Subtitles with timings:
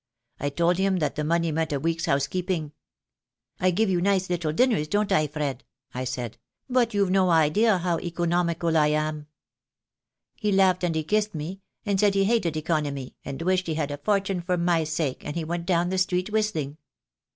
[0.39, 2.71] I told him that the money meant a week's housekeeping.
[3.59, 7.77] 'I give you nice little dinners, don't I, Fred?' I said, 'but you've no idea
[7.77, 9.27] how economical I am.'
[10.33, 13.99] He laughed and kissed me, and said he hated economy, and wished he had a
[13.99, 16.77] fortune for my sake, and he went down the street whistling.